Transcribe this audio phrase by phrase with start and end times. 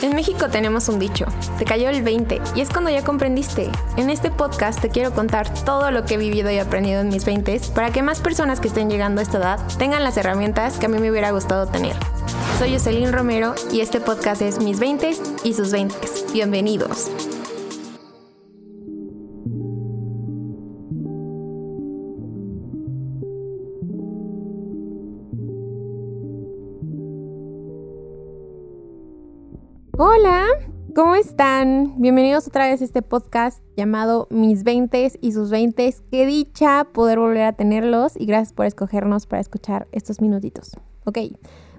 [0.00, 1.26] En México tenemos un dicho,
[1.58, 3.68] te cayó el 20 y es cuando ya comprendiste.
[3.96, 7.24] En este podcast te quiero contar todo lo que he vivido y aprendido en mis
[7.24, 10.86] 20 para que más personas que estén llegando a esta edad tengan las herramientas que
[10.86, 11.96] a mí me hubiera gustado tener.
[12.60, 15.96] Soy Jocelyn Romero y este podcast es Mis 20 y sus 20.
[16.32, 17.10] Bienvenidos.
[30.00, 30.46] Hola,
[30.94, 32.00] ¿cómo están?
[32.00, 35.92] Bienvenidos otra vez a este podcast llamado Mis 20 y sus 20.
[36.12, 40.70] Qué dicha poder volver a tenerlos y gracias por escogernos para escuchar estos minutitos.
[41.04, 41.18] Ok,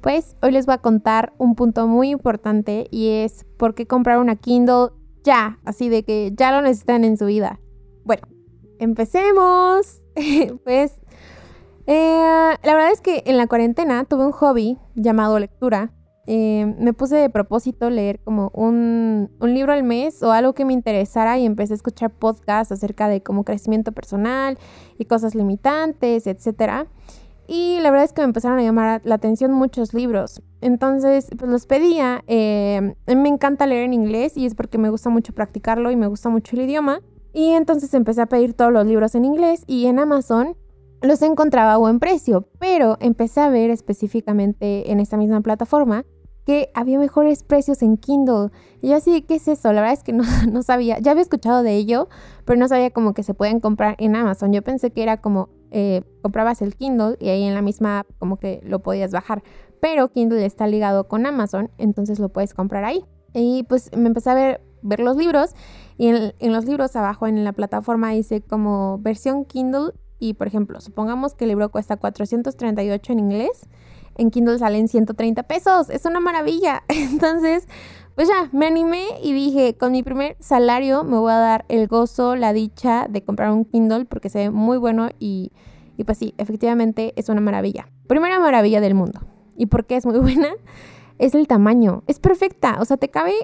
[0.00, 4.20] pues hoy les voy a contar un punto muy importante y es por qué comprar
[4.20, 4.90] una Kindle
[5.24, 7.58] ya, así de que ya lo necesitan en su vida.
[8.04, 8.28] Bueno,
[8.78, 10.02] empecemos.
[10.62, 10.92] pues
[11.88, 15.90] eh, la verdad es que en la cuarentena tuve un hobby llamado lectura
[16.26, 20.64] eh, me puse de propósito leer como un, un, libro al mes o algo que
[20.64, 24.58] me interesara y empecé a escuchar podcasts acerca de como crecimiento personal
[24.98, 26.86] y cosas limitantes, etc.
[27.46, 30.42] Y la verdad es que me empezaron a llamar la atención muchos libros.
[30.62, 32.24] Entonces, pues los pedía.
[32.26, 36.06] Eh, me encanta leer en inglés y es porque me gusta mucho practicarlo y me
[36.06, 37.00] gusta mucho el idioma.
[37.34, 40.56] Y entonces empecé a pedir todos los libros en inglés y en Amazon
[41.02, 46.06] los encontraba a buen precio, pero empecé a ver específicamente en esta misma plataforma
[46.44, 48.50] que había mejores precios en Kindle.
[48.80, 49.72] Y yo así, ¿qué es eso?
[49.72, 50.98] La verdad es que no, no, sabía.
[50.98, 52.08] Ya había escuchado de ello,
[52.44, 54.52] pero no sabía como que se pueden comprar en Amazon.
[54.52, 58.06] Yo pensé que era como eh, comprabas el Kindle y ahí en la misma app
[58.18, 59.42] como que lo podías bajar.
[59.80, 63.04] Pero Kindle está ligado con Amazon, entonces lo puedes comprar ahí.
[63.32, 65.54] Y pues me empecé a ver, ver los libros
[65.98, 70.46] y en, en los libros abajo en la plataforma dice como versión Kindle y por
[70.46, 73.68] ejemplo, supongamos que el libro cuesta 438 en inglés
[74.16, 75.90] en Kindle salen 130 pesos.
[75.90, 76.82] Es una maravilla.
[76.88, 77.66] Entonces,
[78.14, 81.88] pues ya, me animé y dije, con mi primer salario me voy a dar el
[81.88, 85.50] gozo, la dicha de comprar un Kindle porque se ve muy bueno y,
[85.96, 87.88] y pues sí, efectivamente es una maravilla.
[88.06, 89.20] Primera maravilla del mundo.
[89.56, 90.48] ¿Y por qué es muy buena?
[91.18, 92.02] Es el tamaño.
[92.06, 92.78] Es perfecta.
[92.80, 93.34] O sea, te cabe...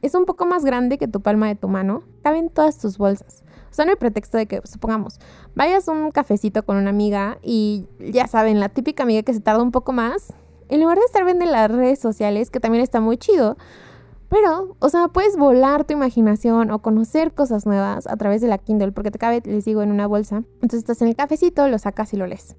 [0.00, 2.04] Es un poco más grande que tu palma de tu mano.
[2.22, 3.42] Caben todas tus bolsas.
[3.70, 5.20] O sea, no hay pretexto de que, supongamos,
[5.54, 9.62] vayas un cafecito con una amiga y ya saben, la típica amiga que se tarda
[9.62, 10.32] un poco más,
[10.68, 13.56] en lugar de estar viendo las redes sociales, que también está muy chido,
[14.28, 18.58] pero, o sea, puedes volar tu imaginación o conocer cosas nuevas a través de la
[18.58, 20.44] Kindle, porque te cabe, les digo, en una bolsa.
[20.56, 22.56] Entonces estás en el cafecito, lo sacas y lo lees.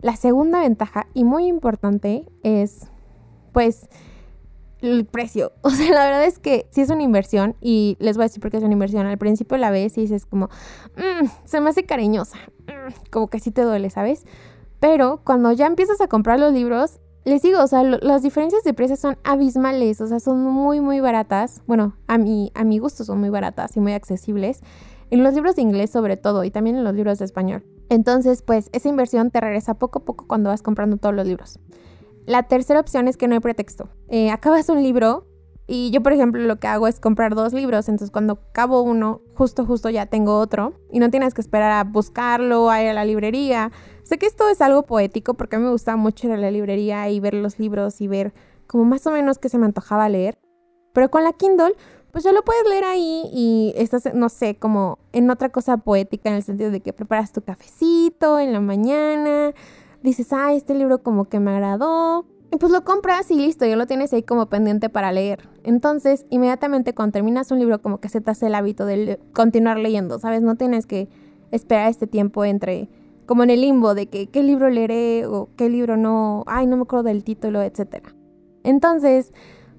[0.00, 2.88] La segunda ventaja, y muy importante, es,
[3.52, 3.88] pues,
[4.80, 5.52] el precio.
[5.62, 8.40] O sea, la verdad es que sí es una inversión y les voy a decir
[8.40, 9.06] por qué es una inversión.
[9.06, 10.46] Al principio la ves y dices como,
[10.96, 14.24] mm, se me hace cariñosa, mm, como que sí te duele, ¿sabes?
[14.80, 18.72] Pero cuando ya empiezas a comprar los libros, les digo, o sea, las diferencias de
[18.72, 21.62] precios son abismales, o sea, son muy, muy baratas.
[21.66, 24.62] Bueno, a mi, a mi gusto son muy baratas y muy accesibles.
[25.10, 27.64] En los libros de inglés sobre todo y también en los libros de español.
[27.90, 31.58] Entonces, pues esa inversión te regresa poco a poco cuando vas comprando todos los libros.
[32.28, 33.88] La tercera opción es que no hay pretexto.
[34.08, 35.26] Eh, acabas un libro
[35.66, 37.88] y yo, por ejemplo, lo que hago es comprar dos libros.
[37.88, 40.74] Entonces, cuando acabo uno, justo, justo ya tengo otro.
[40.92, 43.72] Y no tienes que esperar a buscarlo, a ir a la librería.
[44.02, 46.50] Sé que esto es algo poético porque a mí me gusta mucho ir a la
[46.50, 48.34] librería y ver los libros y ver
[48.66, 50.38] como más o menos qué se me antojaba leer.
[50.92, 51.76] Pero con la Kindle,
[52.12, 56.28] pues ya lo puedes leer ahí y estás, no sé, como en otra cosa poética
[56.28, 59.54] en el sentido de que preparas tu cafecito en la mañana
[60.02, 62.26] dices, ah, este libro como que me agradó.
[62.50, 65.48] Y pues lo compras y listo, ya lo tienes ahí como pendiente para leer.
[65.64, 69.78] Entonces, inmediatamente cuando terminas un libro, como que se te hace el hábito de continuar
[69.78, 70.40] leyendo, ¿sabes?
[70.40, 71.08] No tienes que
[71.50, 72.88] esperar este tiempo entre,
[73.26, 76.76] como en el limbo de que qué libro leeré o qué libro no, ay, no
[76.76, 78.08] me acuerdo del título, etc.
[78.64, 79.34] Entonces,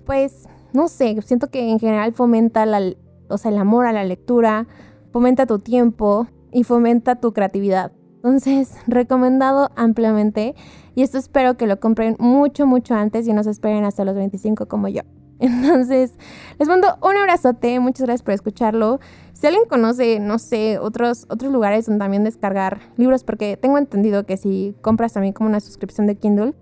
[0.06, 2.94] pues, no sé, siento que en general fomenta la,
[3.30, 4.68] o sea, el amor a la lectura,
[5.12, 7.92] fomenta tu tiempo y fomenta tu creatividad.
[8.20, 10.54] Entonces, recomendado ampliamente.
[10.94, 14.16] Y esto espero que lo compren mucho, mucho antes y no se esperen hasta los
[14.16, 15.04] 25 como yo.
[15.40, 16.12] Entonces,
[16.60, 19.00] les mando un abrazote, muchas gracias por escucharlo.
[19.32, 24.26] Si alguien conoce, no sé, otros, otros lugares donde también descargar libros, porque tengo entendido
[24.26, 26.56] que si compras también como una suscripción de Kindle,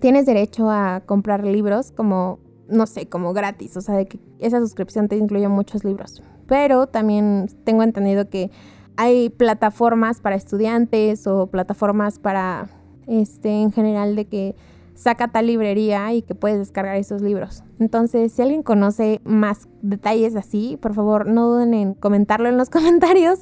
[0.00, 2.38] tienes derecho a comprar libros como,
[2.68, 3.76] no sé, como gratis.
[3.76, 6.22] O sea, de que esa suscripción te incluye muchos libros.
[6.46, 8.52] Pero también tengo entendido que
[8.96, 12.68] hay plataformas para estudiantes o plataformas para,
[13.06, 14.54] este, en general, de que
[14.94, 17.64] saca tal librería y que puedes descargar esos libros.
[17.78, 22.70] Entonces, si alguien conoce más detalles así, por favor, no duden en comentarlo en los
[22.70, 23.40] comentarios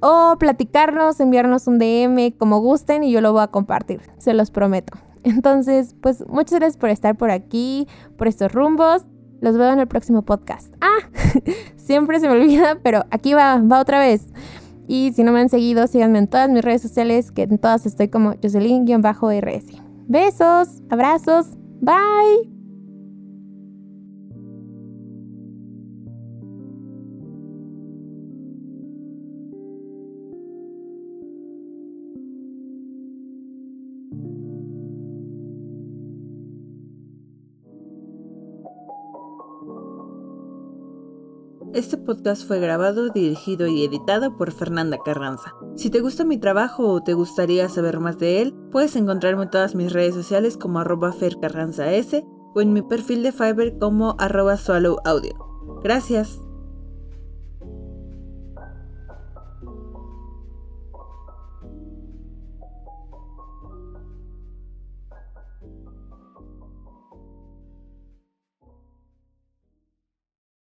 [0.00, 4.50] o platicarnos, enviarnos un DM como gusten y yo lo voy a compartir, se los
[4.50, 4.98] prometo.
[5.24, 7.86] Entonces, pues muchas gracias por estar por aquí,
[8.16, 9.04] por estos rumbos
[9.40, 10.72] Los veo en el próximo podcast.
[10.80, 11.08] Ah,
[11.76, 14.32] siempre se me olvida, pero aquí va, va otra vez.
[14.88, 17.86] Y si no me han seguido, síganme en todas mis redes sociales, que en todas
[17.86, 19.82] estoy como Jocelyn-RS.
[20.08, 21.48] Besos, abrazos,
[21.80, 22.57] bye.
[41.74, 45.54] Este podcast fue grabado, dirigido y editado por Fernanda Carranza.
[45.76, 49.50] Si te gusta mi trabajo o te gustaría saber más de él, puedes encontrarme en
[49.50, 52.14] todas mis redes sociales como arroba fercarranzas
[52.54, 54.56] o en mi perfil de Fiverr como arroba
[55.04, 55.34] Audio.
[55.82, 56.40] Gracias.